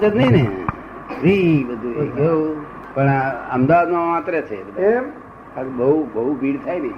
જ 0.00 0.04
નહીં 0.18 0.32
ને. 0.36 0.44
ફ્રી 1.18 1.52
બધું 1.68 2.08
કેવું 2.16 2.52
પણ 2.94 3.10
આ 3.14 3.30
અમદાવાદમાં 3.56 4.06
માત્ર 4.14 4.34
છે 4.50 4.58
એમ? 4.90 5.04
બહુ 5.78 5.92
બહુ 6.14 6.30
ભીડ 6.42 6.58
થાય 6.66 6.80
ને. 6.84 6.92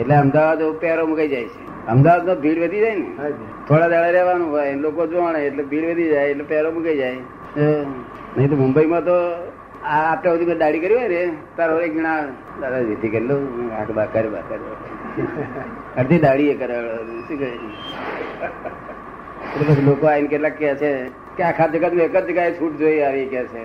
એટલે 0.00 0.14
અમદાવાદ 0.22 0.62
પેરો 0.82 1.02
મુકાઈ 1.10 1.32
જાય 1.34 1.48
છે. 1.54 1.62
અમદાવાદમાં 1.92 2.38
ભીડ 2.44 2.58
વધી 2.64 2.82
જાય 2.84 2.96
ને. 3.02 3.08
થોડા 3.68 3.90
દાડા 3.94 4.12
રહેવાનું 4.16 4.48
હોય 4.54 4.74
લોકો 4.86 5.02
જોવાને 5.12 5.40
એટલે 5.46 5.62
ભીડ 5.70 5.86
વધી 5.90 6.10
જાય 6.14 6.28
એટલે 6.34 6.44
પેરો 6.52 6.68
મુકાઈ 6.76 7.00
જાય. 7.02 7.22
નહીં 8.36 8.48
તો 8.50 8.56
મુંબઈમાં 8.62 9.04
તો 9.08 9.16
આ 9.84 10.02
આટલા 10.10 10.34
બધી 10.34 10.58
દાડી 10.62 10.82
કરી 10.84 10.98
હોય 10.98 11.08
ને 11.14 11.22
તારો 11.56 11.74
એક 11.86 11.92
જણા 11.96 12.18
દાદા 12.60 12.82
જીતી 12.88 13.10
કરી 13.14 13.26
લઉં 13.30 13.42
કરી 13.86 13.96
બાકર 14.00 14.24
બાકર. 14.34 14.60
અડધી 16.00 16.20
દાડી 16.26 16.50
એ 16.52 16.54
કરે 16.60 16.76
શું 17.26 17.36
કહે 17.40 17.48
એટલે 19.54 19.64
પછી 19.68 19.86
લોકો 19.88 20.04
આવીને 20.12 20.30
કેટલાક 20.34 20.56
કહે 20.60 20.70
છે 20.82 20.90
કે 21.36 21.42
આખા 21.42 21.66
જગત 21.66 21.92
એક 21.92 22.16
જ 22.16 22.26
જગ્યાએ 22.26 22.52
છૂટ 22.52 22.78
જોઈ 22.78 23.00
આવી 23.00 23.26
કે 23.26 23.44
છે 23.44 23.62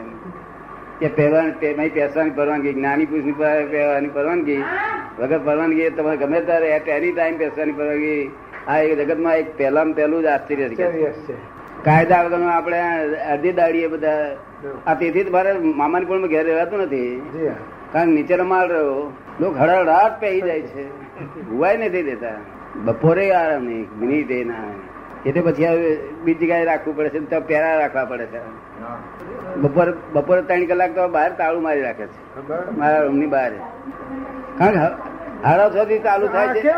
કે 1.00 1.08
પહેરવાની 1.08 1.90
પહેરવાની 1.90 2.30
પરવાનગી 2.30 2.74
જ્ઞાની 2.74 3.06
પુરુષની 3.06 3.32
પહેરવાની 3.72 4.08
પરવાનગી. 4.08 4.64
વગર 5.20 5.40
પરવાનગી 5.40 5.90
તમારે 5.90 6.18
ગમે 6.18 6.42
ત્યારે 6.42 6.68
એટ 6.70 6.88
એની 6.88 7.12
ટાઈમ 7.12 7.38
પહેરવાની 7.38 7.72
પરવાનગી. 7.72 8.32
આ 8.68 8.78
એક 8.78 9.00
જગતમાં 9.00 9.36
એક 9.38 9.58
પહેલામાં 9.58 9.94
પહેલું 9.94 10.24
જ 10.24 10.26
આશ્ચર્ય 10.26 10.70
છે. 10.70 10.86
કાયદા 11.84 12.22
વગરનું 12.24 12.52
આપણે 12.52 12.80
અડધી 13.32 13.52
દાડીએ 13.52 13.88
બધા 13.88 14.36
આ 14.88 14.94
તેથી 14.94 15.30
મારે 15.30 15.54
મામાની 15.54 16.06
પણ 16.06 16.28
ઘેર 16.28 16.46
રહેવાતું 16.46 16.80
નથી. 16.80 17.22
કારણ 17.92 18.06
કે 18.06 18.12
નીચેનો 18.12 18.44
માલ 18.44 18.70
રહ્યો. 18.70 19.14
લોકો 19.40 19.56
હળહળાટ 19.60 20.20
પહેરી 20.22 20.42
જાય 20.42 20.62
છે. 20.62 20.84
હુવાય 21.50 21.78
નથી 21.78 22.04
દેતા. 22.04 22.36
બપોરે 22.86 23.32
આરામ 23.32 23.64
નહીં 23.64 23.86
મિનિટે 24.00 24.44
ના. 24.44 24.64
એટલે 25.26 25.42
પછી 25.42 25.68
બીજી 26.24 26.46
જગ્યાએ 26.46 26.66
રાખવું 26.66 26.96
પડે 26.98 27.10
છે 27.10 27.20
તો 27.20 27.42
પહેરા 27.42 27.78
રાખવા 27.78 28.06
પડે 28.06 28.26
છે. 28.26 28.40
બપોર 29.56 29.88
બપોરે 30.14 30.42
ત્રણ 30.42 30.66
કલાક 30.66 30.96
તો 30.96 31.08
બહાર 31.08 31.32
તાળું 31.38 31.64
મારી 31.64 31.82
રાખે 31.82 32.06
છે. 32.06 32.20
મારા 32.78 33.02
રૂમની 33.02 33.26
બહાર. 33.26 33.52
કારણ 34.58 34.72
કે 34.74 34.80
હાડા 35.44 35.70
છ 35.70 35.88
થી 35.88 36.00
ચાલુ 36.00 36.28
થાય 36.28 36.54
છે. 36.54 36.74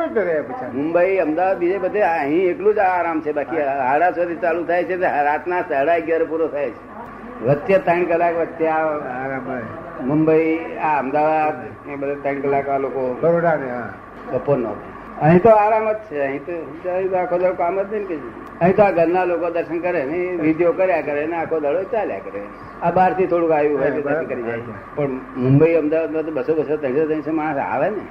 મુંબઈ 0.73 1.17
અમદાવાદ 1.17 1.57
બીજે 1.57 1.77
બધે 1.77 2.01
અહીં 2.01 2.49
એકલું 2.49 2.73
જ 2.75 2.79
આરામ 2.79 3.21
છે. 3.21 3.31
બાકી 3.31 3.61
હાડા 3.89 4.11
છ 4.11 4.27
થી 4.27 4.35
ચાલુ 4.35 4.63
થાય 4.65 4.83
છે 4.83 4.95
રાતના 5.23 5.61
સાડા 5.61 5.95
અગિયાર 5.95 6.25
પૂરો 6.25 6.47
થાય 6.47 6.69
છે. 6.69 6.81
વચ્ચે 7.41 7.77
ત્રણ 7.79 8.05
કલાક 8.05 8.35
વચ્ચે 8.35 8.67
આ 8.67 8.83
બરાબર. 8.83 9.61
મુંબઈ 10.01 10.49
આ 10.83 10.99
અમદાવાદ 10.99 11.55
એ 11.89 11.95
બધા 11.95 12.21
ત્રણ 12.23 12.41
કલાક 12.41 12.69
આ 12.69 12.77
લોકો 12.77 13.01
બરોડા 13.21 13.55
ને 13.55 13.69
હા. 13.71 13.89
બપોરનો. 14.31 14.71
અહીં 15.21 15.41
તો 15.41 15.49
આરામ 15.49 15.91
જ 15.91 15.95
છે. 15.95 16.19
અહીં 16.21 17.09
તો 17.09 17.17
આખો 17.17 17.37
દાડો 17.37 17.53
કામ 17.53 17.81
જ 17.81 17.93
નહીં. 17.93 18.59
અહીં 18.59 18.75
તો 18.75 18.83
આ 18.83 18.91
ઘરના 18.91 19.25
લોકો 19.25 19.49
દર્શન 19.49 19.79
કરે 19.79 20.03
ને 20.05 20.19
વિધિઓ 20.35 20.71
કર્યા 20.71 21.01
કરે 21.01 21.25
ને 21.25 21.35
આખો 21.35 21.59
દાડો 21.59 21.83
ચાલ્યા 21.83 22.19
કરે. 22.19 22.41
આ 22.81 22.91
બહારથી 22.91 23.25
થોડુંક 23.25 23.51
આવ્યું 23.51 23.79
હોય 23.79 23.91
દર્શન 23.91 24.25
કરી 24.25 24.43
જાય. 24.43 24.59
પણ 24.95 25.09
મુંબઈ 25.37 25.73
અમદાવાદમાં 25.73 26.25
તો 26.25 26.31
બસો 26.31 26.55
બસો 26.55 26.77
ત્રણસો 26.77 27.07
ત્રણસો 27.07 27.31
માણસ 27.31 27.57
આવે 27.57 27.89
ને. 27.89 28.05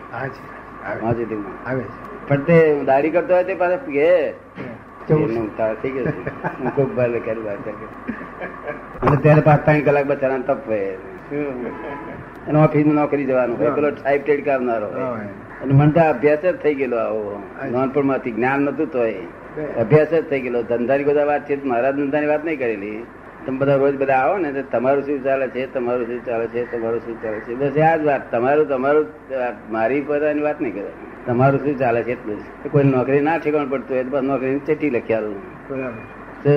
આવે. 1.67 1.83
છે. 1.83 2.29
પણ 2.29 2.43
તે 2.43 2.83
દાડી 2.85 3.11
કરતો 3.11 3.35
હોય 3.35 3.45
તે 3.45 3.55
પાછા 3.55 3.77
કે 3.77 4.33
થઈ 5.13 5.91
ગયો 5.91 6.05
હું 6.05 6.75
કોક 6.75 6.95
ભાઈ 6.95 7.09
લખેલું 7.09 7.49
અને 7.49 9.17
ત્યારે 9.17 9.41
પાંચ 9.41 9.65
ત્રણ 9.65 9.81
કલાક 9.81 10.07
બચારા 10.07 10.39
તપ 10.39 10.71
હોય 11.31 12.65
ઓફિસ 12.65 12.87
નોકરી 12.87 13.25
જવાનું 13.25 13.59
હોય 13.59 13.71
પેલો 13.71 13.91
ટાઈપ 13.91 14.23
ટેડ 14.27 14.45
કરનારો 14.45 14.87
હોય. 14.87 15.27
અને 15.63 15.73
મનતા 15.75 16.09
અભ્યાસ 16.11 16.45
જ 16.45 16.55
થઈ 16.63 16.75
ગયેલો 16.75 16.97
આવો. 16.97 17.43
નાનપણમાંથી 17.73 18.33
જ્ઞાન 18.33 18.61
નતું 18.61 18.93
તોય 18.93 19.15
અભ્યાસ 19.81 20.11
જ 20.15 20.25
થઈ 20.31 20.41
ગયેલો. 20.41 20.63
ધંધાની 20.63 21.05
બધા 21.05 21.25
વાત 21.25 21.49
છે 21.49 21.65
મારા 21.65 21.91
ધંધાની 21.91 22.27
વાત 22.27 22.45
નહીં 22.45 22.59
કરેલી. 22.59 22.99
તમે 23.47 23.59
બધા 23.59 23.77
રોજ 23.77 23.95
બધા 23.99 24.15
આવો 24.15 24.37
ને 24.39 24.63
તમારું 24.73 25.03
શું 25.07 25.19
ચાલે 25.25 25.47
છે 25.49 25.67
તમારું 25.75 26.07
શું 26.07 26.25
ચાલે 26.27 26.47
છે 26.47 26.65
તમારું 26.73 27.01
શું 27.01 27.17
ચાલે 27.23 27.39
છે? 27.41 27.55
બસ 27.55 27.77
આ 27.79 27.97
જ 27.97 28.05
વાત. 28.05 28.23
તમારું 28.33 28.69
તમારું. 28.69 29.07
મારી 29.71 30.01
પોતાની 30.01 30.43
વાત 30.43 30.61
નહીં 30.61 30.75
કરે. 30.75 30.91
તમારું 31.27 31.61
શું 31.65 31.79
ચાલે 31.79 32.03
છે 32.03 32.13
એટલું 32.13 32.39
કોઈ 32.73 32.85
નોકરી 32.85 33.21
ના 33.21 33.39
ઠેકાણ 33.39 33.69
પડતું 33.69 33.97
હોય 33.97 34.05
તો 34.05 34.11
નોકરી 34.11 34.27
નોકરીની 34.27 34.59
ચીઠી 34.67 34.91
લખ્યાલું 34.91 35.39
બરાબર. 35.69 36.03
તો 36.45 36.55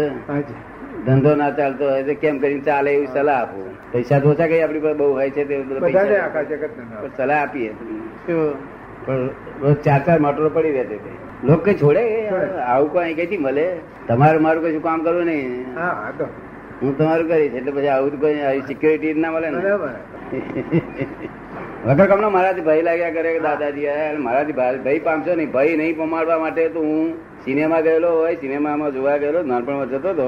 ધંધો 1.06 1.32
ના 1.36 1.52
ચાલતો 1.52 1.84
હોય 1.86 2.04
તો 2.04 2.14
કેમ 2.16 2.36
કરીને 2.40 2.64
ચાલે 2.64 2.90
એવી 2.90 3.10
સલાહ 3.10 3.38
આપું. 3.38 3.68
પૈસા 3.92 4.20
તો 4.20 4.28
ઓછા 4.30 4.48
કઈ 4.48 4.62
આપણી 4.62 4.82
પાસે 4.82 4.98
બહુ 4.98 5.08
હોય 5.12 5.30
છે 5.30 5.44
તે 5.46 5.56
સલાહ 7.18 7.40
આપીએ. 7.40 7.72
પણ 9.06 9.30
રોજ 9.62 9.78
ચાર 9.82 10.00
ચાર 10.02 10.20
મોટરો 10.20 10.50
પડી 10.50 10.74
રહે 10.74 10.84
હતી 10.86 11.18
લોકો 11.44 11.62
કઈ 11.64 11.76
છોડે? 11.76 12.04
આવું 12.66 12.90
કોઈ 12.92 13.14
કઈથી 13.16 13.38
મળે? 13.40 13.66
તમારે 14.08 14.40
મારું 14.40 14.64
કશું 14.66 14.84
કામ 14.84 15.00
કરવું 15.02 15.28
નહીં. 15.28 15.66
હા 15.76 16.12
તમારું 16.92 17.28
કરીશ 17.28 17.56
એટલે 17.56 17.72
પછી 17.72 17.90
આવું 17.90 18.14
કઈ 18.22 18.62
સિક્યોરિટી 18.68 19.14
ના 19.18 19.32
મળે 19.32 19.50
ને. 19.50 19.60
વગર 21.86 22.08
કમનો 22.12 22.30
મારાથી 22.30 22.62
ભય 22.62 22.82
લાગ્યા 22.88 23.16
કરે 23.18 23.30
કે 23.36 23.42
દાદાજી 23.44 23.88
મારાથી 24.24 24.56
ભય 24.86 25.00
પામશો 25.08 25.36
નહીં. 25.36 25.52
ભય 25.52 25.76
નહીં 25.82 25.98
પમાડવા 25.98 26.40
માટે 26.40 26.68
તો 26.76 26.82
હું 26.88 27.14
સિનેમા 27.46 27.82
ગયેલો 27.88 28.10
હોય 28.16 28.36
સિનેમામાં 28.42 28.92
જોવા 28.94 29.18
ગયેલો 29.24 29.44
નાનપણમાં 29.52 29.90
જતો 29.94 30.10
હતો. 30.10 30.28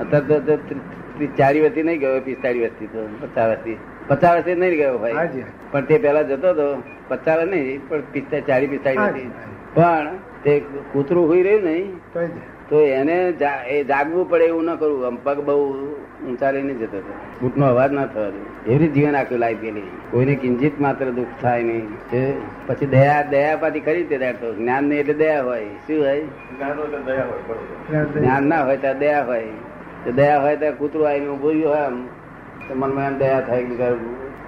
અત્યારે 0.00 0.56
તો 0.56 1.26
ચારી 1.38 1.60
વર્ષથી 1.64 1.86
નહીં 1.88 2.00
ગયો 2.04 2.20
પિસ્તાળીસ 2.28 2.62
વર્ષથી 2.62 2.86
તો 2.94 3.02
પચાસ 3.22 3.48
વર્ષથી. 3.48 3.76
પચાસ 4.08 4.32
વર્ષથી 4.32 4.54
નહીં 4.62 4.76
ગયો 4.82 4.98
ભાઈ. 4.98 5.44
પણ 5.72 5.84
તે 5.90 5.98
પેલા 6.06 6.24
જતો 6.32 6.48
હતો. 6.54 6.68
પચાસ 7.08 7.46
નહીં 7.52 7.88
પણ 7.88 8.08
પિસ્તા 8.16 8.40
ચારી 8.48 8.72
પિસ્તાળીસ. 8.74 9.30
પણ 9.74 10.16
તે 10.44 10.58
કૂતરું 10.92 11.24
હોઈ 11.28 11.42
રહ્યું 11.42 11.64
નહીં. 11.70 11.88
તો 12.68 12.80
એને 12.80 13.34
એ 13.68 13.84
જાગવું 13.84 14.30
પડે 14.30 14.44
એવું 14.44 14.64
ન 14.64 14.74
કરવું. 14.74 15.06
આમ 15.06 15.18
પગ 15.22 15.40
બહુ 15.40 15.96
ઊંચા 16.26 16.50
લઈને 16.50 16.74
જતો 16.74 16.96
હતો. 16.96 17.12
ઘૂંટનો 17.40 17.66
અવાજ 17.66 17.92
ના 17.92 18.06
થયો 18.06 18.24
એવી 18.24 18.78
રીતે 18.78 18.92
જીવન 18.92 19.16
આખું 19.16 19.38
લાઈફ 19.38 19.58
ગયેલી. 19.58 19.82
કોઈને 20.10 20.34
કિંચિત 20.34 20.80
માત્ર 20.80 21.10
દુઃખ 21.10 21.26
થાય 21.42 21.62
નહીં. 21.62 22.16
એ 22.16 22.32
પછી 22.66 22.86
દયા 22.86 23.22
દયા 23.22 23.56
પાછી 23.56 23.80
ખરી 23.80 24.04
તે 24.04 24.18
દાડતો 24.18 24.54
જ્ઞાન 24.54 24.84
નહીં 24.84 25.00
એટલે 25.00 25.14
દયા 25.14 25.42
હોય. 25.42 25.64
શું 25.64 26.04
હોય? 26.04 26.20
જ્ઞાન 26.20 28.42
ના 28.42 28.64
હોય 28.64 28.76
ત્યાં 28.76 28.98
દયા 28.98 29.24
હોય. 29.24 29.44
તો 30.04 30.12
દયા 30.12 30.42
હોય 30.42 30.56
ત્યાં 30.56 30.78
કૂતરું 30.78 31.08
આવીને 31.08 31.26
ઉભું 31.26 31.50
રહ્યું 31.50 31.70
હોય 31.70 31.78
આમ. 31.78 32.08
તો 32.68 32.74
મનમાં 32.74 33.06
એમ 33.06 33.18
દયા 33.18 33.40
થાય 33.40 33.64
કે 33.64 33.74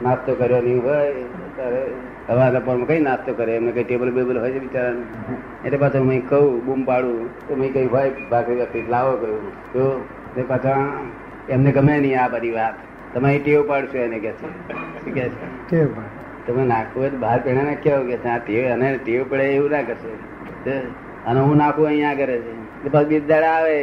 નાસ્તો 0.03 0.35
કર્યો 0.35 0.61
નહીં 0.61 0.85
હોય. 0.85 1.15
ત્યારે 1.57 1.87
હવા 2.29 2.49
લપડમાં 2.51 2.89
કઈ 2.89 3.01
નાસ્તો 3.01 3.33
કરે? 3.39 3.53
એમને 3.57 3.73
કઈ 3.73 3.85
ટેબલ 3.85 4.11
બેબલ 4.11 4.39
હોય 4.41 4.53
છે 4.55 4.59
બિચારા 4.59 4.95
એટલે 5.65 5.79
પાછું 5.83 6.07
મેં 6.09 6.23
કહું 6.29 6.65
બૂમ 6.67 6.81
પાડું 6.85 7.31
તો 7.49 7.57
મેં 7.61 7.73
કઈ 7.73 7.87
હોય 7.95 8.11
ભાખરી 8.31 8.87
લાવો 8.89 9.13
કહ્યું. 9.23 9.45
તો 9.73 9.83
તે 10.35 10.43
પાછા 10.43 10.79
એમને 11.49 11.71
ગમે 11.73 11.95
નહીં 12.01 12.21
આ 12.23 12.29
બધી 12.29 12.55
વાત. 12.59 12.75
તમે 13.15 13.29
અહીં 13.29 13.45
ટેવ 13.45 13.63
પાડશો 13.69 13.99
એને 13.99 14.19
કે 14.25 14.33
છે. 14.41 14.49
કે 15.17 15.25
છે? 15.71 15.85
તમે 16.47 16.65
નાખવું 16.65 17.03
હોય 17.03 17.11
તો 17.11 17.19
બહાર 17.25 17.39
પેણા 17.45 17.67
નાખ્યા 17.69 18.09
કે 18.11 18.17
છે 18.25 18.29
આ 18.29 18.39
ટેવ 18.39 18.73
અને 18.73 18.87
ટેવ 19.05 19.23
પડે 19.31 19.45
એવું 19.55 19.71
ના 19.71 19.83
કરશે. 19.83 20.13
અને 21.27 21.41
હું 21.41 21.57
નાખું 21.57 21.87
અહીંયા 21.87 22.19
કરે 22.23 22.37
છે 22.83 22.91
પછી 22.91 23.05
બીજ 23.11 23.29
દાડા 23.29 23.53
આવે 23.59 23.77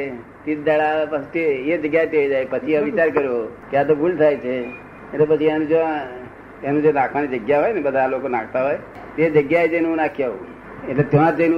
ત્રીજ 0.43 0.65
દાડા 0.65 0.89
આવે 0.95 1.05
પછી 1.13 1.71
એ 1.71 1.77
જગ્યાએ 1.77 2.11
તે 2.15 2.27
જાય. 2.33 2.45
પછી 2.51 2.77
વિચાર 2.89 3.09
કર્યો 3.15 3.39
કે 3.71 3.77
આ 3.77 3.83
તો 3.83 3.95
ભૂલ 3.95 4.15
થાય 4.17 4.37
છે. 4.43 4.55
એટલે 5.13 5.25
પછી 5.31 5.45
એનું 5.55 5.67
જો 5.71 5.79
એનું 6.63 6.81
જે 6.81 6.91
નાખવાની 6.91 7.27
જગ્યા 7.27 7.59
હોય 7.59 7.73
ને 7.73 7.81
બધા 7.81 8.07
લોકો 8.07 8.27
નાખતા 8.27 8.63
હોય 8.63 8.77
તે 9.15 9.29
જગ્યાએ 9.29 9.67
જઈને 9.67 9.87
હું 9.87 9.97
નાખી 9.97 10.23
આવું. 10.23 10.45
એટલે 10.89 11.03
ત્યાં 11.03 11.35
જઈને 11.35 11.55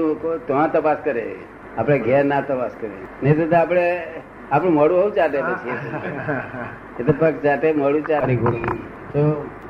ત્યાં 0.48 0.72
તપાસ 0.72 0.98
કરે. 1.04 1.26
આપણે 1.78 2.00
ઘેર 2.00 2.24
ના 2.26 2.42
તપાસ 2.42 2.72
કરે. 2.82 2.98
નહીં 3.24 3.50
તો 3.50 3.58
આપણે 3.58 3.84
આપણું 4.52 4.74
મોડું 4.74 4.98
હોવું 4.98 5.14
ચાટે 5.14 5.42
પછી. 5.42 5.72
એ 7.00 7.04
તો 7.04 7.14
પગ 7.20 7.34
ચાટે 7.44 7.68
મોડું 7.74 8.04
ચાટે. 8.08 8.36
તો 9.14 9.22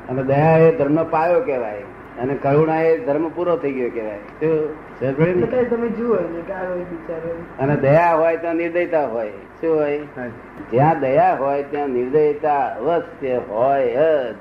અને 0.08 0.22
દયા 0.22 0.56
એ 0.58 0.72
ધર્મ 0.76 1.04
પાયો 1.04 1.40
કહેવાય. 1.40 1.82
અને 2.18 2.34
કરુણા 2.34 2.80
એ 2.80 2.98
ધર્મ 2.98 3.28
પૂરો 3.28 3.56
થઈ 3.56 3.72
ગયો 3.72 3.90
કહેવાય? 3.94 4.20
એટલે 4.42 5.64
તમે 5.64 5.88
જુઓ 5.88 6.16
અને 7.58 7.76
દયા 7.76 8.12
હોય 8.14 8.36
તો 8.36 8.52
નિર્દયતા 8.52 9.06
હોય. 9.06 9.30
શું 9.60 9.74
હોય. 9.76 10.00
જ્યાં 10.70 11.00
દયા 11.00 11.34
હોય 11.34 11.62
ત્યાં 11.62 11.88
નિર્દયતા 11.88 12.66
અવશ્ય 12.66 13.40
હોય 13.48 13.96
જ. 14.32 14.34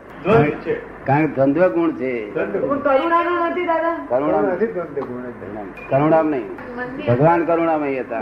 કારણ 1.05 1.25
કે 1.25 1.33
દ્વંદ્વ 1.35 1.67
ગુણ 1.67 1.91
છે. 1.91 2.29
કરુણામ 5.89 6.27
નહીં. 6.27 6.47
ભગવાન 7.07 7.45
કરુણામય 7.45 7.99
હતા. 7.99 8.19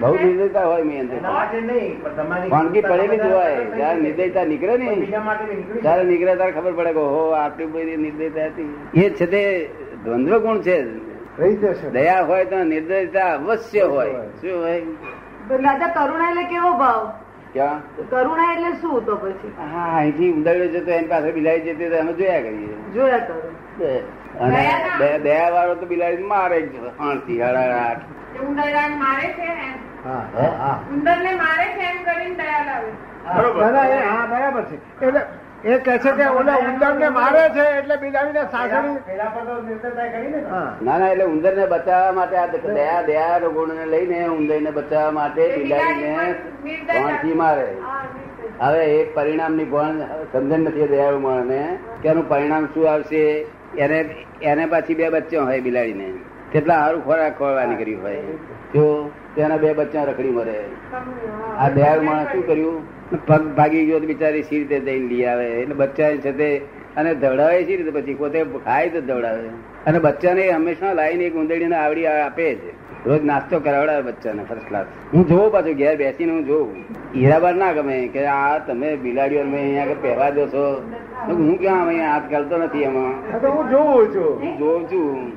બહુ 0.00 0.14
નિર્દયતા 0.14 0.64
હોય 0.64 0.82
મેં 0.82 1.08
વાનગી 2.50 2.80
પડેલી 2.80 3.16
જ 3.16 3.20
હોય. 3.20 3.64
જયારે 3.64 4.00
નિર્દયતા 4.00 4.44
નીકળે 4.44 4.76
ને 4.76 4.94
ત્યારે 5.82 6.04
નીકળે 6.04 6.36
ત્યારે 6.36 6.52
ખબર 6.52 6.72
પડે 6.72 6.92
કે 6.92 6.98
હો 6.98 7.30
આટલી 7.30 7.66
બધી 7.66 7.96
નિર્દયતા 7.96 8.44
હતી. 8.44 8.76
એ 8.94 9.10
છે 9.10 9.26
તે 9.26 9.70
દ્વંદ્વ 10.04 10.38
ગુણ 10.38 10.58
છે. 10.58 11.13
રહી 11.38 11.56
જશે. 11.56 11.90
દયા 11.90 12.22
હોય 12.22 12.44
તો 12.44 12.64
નિર્દયતા 12.64 13.34
અવશ્ય 13.34 13.82
હોય. 13.82 14.22
શું 14.40 14.62
હોય? 14.62 14.82
દાદા 15.62 15.88
કરુણા 15.88 16.30
એટલે 16.30 16.44
કેવો 16.44 16.72
ભાવ? 16.72 17.08
ક્યાં? 17.52 17.82
કરુણા 18.10 18.52
એટલે 18.52 18.72
શું 18.72 19.06
તો 19.06 19.16
પછી? 19.16 19.52
હા 19.72 19.96
અહીંથી 19.96 20.32
ઉંદરડો 20.32 20.66
જતો 20.66 20.90
એની 20.90 21.06
પાસે 21.06 21.32
બિલાડી 21.32 21.74
જતી 21.74 21.88
તો 21.88 21.98
અમે 21.98 22.12
જોયા 22.12 22.40
કરીએ. 22.40 22.76
જોયા 22.94 23.18
કરો. 23.18 23.34
દયા 25.24 25.50
વાળો 25.50 25.74
તો 25.74 25.86
બિલાડી 25.86 26.22
મારે 26.22 26.62
જ 26.62 26.70
આણથી 27.00 27.42
હળાહળ. 27.42 28.00
ઉંદર 28.46 28.90
મારે 28.98 29.28
છે 29.28 29.48
ને? 29.48 29.74
હા 30.04 30.26
હા 30.58 30.78
ઉંદર 30.92 31.16
ને 31.16 31.34
મારે 31.34 31.64
છે 31.64 31.90
એમ 31.90 32.04
કરીને 32.04 32.34
દયા 32.34 32.66
લાવે. 32.66 32.92
ના, 33.24 33.70
ના, 33.70 34.10
હા 34.10 34.26
બરાબર 34.26 34.62
છે. 34.62 35.06
એટલે 35.06 35.26
એ 35.64 35.76
કે 35.84 35.92
છે 35.98 36.10
કે 36.16 36.26
ઓલા 36.38 36.56
ઉંદર 36.68 36.92
ને 36.94 37.08
મારે 37.08 37.44
છે 37.54 37.64
એટલે 37.78 37.96
બિલાડીને 37.96 38.42
કરી 40.14 40.28
ને. 40.32 40.40
ના 40.82 40.98
ના 40.98 41.08
એટલે 41.12 41.24
ઉંદર 41.24 41.52
ને 41.56 41.66
બચાવવા 41.66 42.12
માટે 42.18 42.36
આ 42.36 42.46
દયા 42.46 43.02
દયા 43.06 43.38
ગુણ 43.56 43.72
ને 43.78 43.86
લઈને 43.86 44.18
ઉંદર 44.26 44.60
ને 44.60 44.70
બચાવવા 44.70 45.16
માટે 45.18 45.42
બિલાડીને 45.56 46.34
બિલાડી 46.64 47.04
નિર્દય 47.06 47.34
મારે. 47.34 47.68
હવે 48.60 48.82
એ 48.96 48.98
પરિણામની 49.14 49.64
ભણ 49.64 49.96
સમજણ 50.32 50.60
નથી 50.60 50.88
દયાળુ 50.88 51.18
માણસને 51.18 51.62
કે 52.02 52.08
એનું 52.08 52.28
પરિણામ 52.28 52.66
શું 52.74 52.90
આવશે? 52.90 53.22
એને 53.78 53.98
એને 54.42 54.66
પાછી 54.66 54.94
બે 54.94 55.08
બચ્ચા 55.08 55.42
હોય 55.42 55.60
બિલાડીને. 55.60 56.08
કેટલા 56.52 56.74
સારું 56.74 57.04
ખોરાક 57.04 57.38
ખોરવા 57.38 57.64
નીકળ્યું 57.64 58.02
હોય. 58.02 58.22
જો 58.74 58.84
તેના 59.36 59.56
બે 59.56 59.72
બચ્ચા 59.72 60.04
રખડી 60.04 60.30
મરે. 60.30 60.58
આ 61.58 61.68
દયાળુ 61.68 62.02
માણસ 62.02 62.28
શું 62.32 62.46
કર્યું? 62.46 62.78
પગ 63.28 63.42
ભાગી 63.56 63.84
ગયો 63.86 64.00
બિચારી 64.12 64.42
સી 64.48 64.58
રીતે 64.62 64.78
જઈને 64.86 65.06
લઈ 65.10 65.24
આવે? 65.24 65.46
એટલે 65.62 65.74
બચ્ચા 65.74 66.10
છે 66.24 66.32
તે 66.40 66.48
અને 66.96 67.10
ધવડાવે 67.14 67.58
સી 67.66 67.76
રીતે 67.76 67.92
પછી? 67.96 68.14
પોતે 68.14 68.38
ખાય 68.64 68.88
તો 68.94 69.00
ધવડાવે. 69.00 69.48
અને 69.86 69.98
બચ્ચાને 69.98 70.42
હંમેશા 70.50 70.92
લાઈને 71.00 71.24
એક 71.28 71.36
ઉંદરડીને 71.42 71.76
આવડી 71.76 72.06
આપે 72.06 72.48
છે. 72.62 72.72
રોજ 73.06 73.22
નાસ્તો 73.30 73.56
કરાવડાવે 73.60 74.02
બચ્ચાને 74.02 74.42
ફર્સ્ટ 74.48 74.68
ક્લાસ 74.68 74.86
હું 75.12 75.22
જોઉં 75.28 75.46
પાછું 75.52 75.74
ઘેર 75.80 75.94
બેસીને 76.02 76.32
હું 76.32 76.42
જોઉં. 76.46 76.68
હીરાબાર 77.14 77.54
ના 77.62 77.72
ગમે 77.78 77.96
કે 78.14 78.26
આ 78.34 78.58
તમે 78.68 78.88
બિલાડીઓ 79.04 79.40
અહીંયા 79.40 79.82
આગળ 79.86 80.02
પહેવા 80.02 80.30
દો 80.30 80.44
છો. 80.54 80.64
હું 81.28 81.58
ક્યાં 81.58 81.86
અહીંયા? 81.88 82.12
હાથ 82.12 82.26
કરતો 82.30 82.56
નથી 82.58 82.82
એમાં 82.82 83.14
હું 83.56 83.64
જોઉં 83.70 84.04
છું. 84.14 84.30
હું 84.42 84.52
જોઉં 84.58 84.82
છું. 84.92 85.32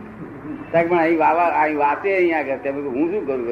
પણ 0.71 0.99
અહીં 0.99 1.19
વાવા 1.19 1.49
અહીં 1.63 1.77
વાતે 1.77 2.09
અહીંયા 2.15 2.39
આગળ. 2.39 2.91
હું 2.97 3.05
શું 3.11 3.23
કરું 3.27 3.43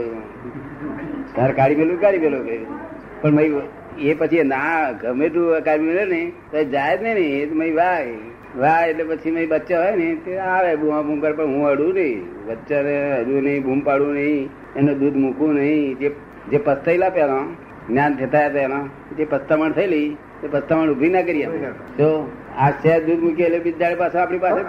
તાર 1.35 1.51
કાઢી 1.59 1.75
મેલું 1.75 1.99
કાઢી 2.01 2.19
કહ્યું. 2.19 2.65
પણ 3.21 3.31
મય 3.31 3.45
એ 3.99 4.13
પછી 4.13 4.43
ના 4.45 4.93
ગમે 4.93 5.29
તું 5.29 5.61
કાઢી 5.63 5.87
મળે 5.87 6.05
ને 6.07 6.21
તો 6.51 6.63
જાય 6.71 6.97
જ 6.97 7.03
નહીં 7.03 7.15
ને 7.15 7.25
એ 7.35 7.45
તો 7.47 7.55
મય 7.55 7.73
વાય 7.73 8.15
વાય 8.57 8.87
એટલે 8.87 9.03
પછી 9.05 9.31
મય 9.31 9.47
બચ્ચા 9.47 9.79
હોય 9.79 9.95
ને 9.95 10.07
તે 10.25 10.37
આવે 10.47 10.71
બૂમા 10.77 11.03
બૂમ 11.03 11.19
કરે 11.21 11.33
પણ 11.33 11.53
હું 11.53 11.65
અડું 11.67 11.93
નહીં. 11.95 12.21
બચ્ચાને 12.47 12.93
હજુ 13.21 13.41
નહીં 13.41 13.63
બૂમ 13.63 13.81
પાડવું 13.81 14.13
નહીં 14.13 14.49
એનું 14.75 14.99
દૂધ 14.99 15.17
મૂકવું 15.17 15.55
નહીં. 15.55 15.97
જે 15.99 16.11
જે 16.51 16.57
પસ્તાયેલા 16.59 17.11
પેલા 17.11 17.43
જ્ઞાન 17.87 18.17
થતા 18.17 18.45
હતા 18.45 18.63
એના 18.63 18.83
જે 19.17 19.25
પસ્તામણ 19.27 19.73
થયેલી 19.73 20.07
તે 20.41 20.47
પસ્તામણ 20.49 20.89
ઊભી 20.89 21.09
ના 21.09 21.23
કરીએ 21.23 21.47
જો 21.97 22.09
આ 22.57 22.71
શહેર 22.79 22.99
દૂધ 23.05 23.21
મૂકીએ 23.21 23.47
એટલે 23.47 23.59
બીજા 23.61 23.95
પાછો 23.95 24.17
આપણી 24.19 24.39
પાસે 24.39 24.61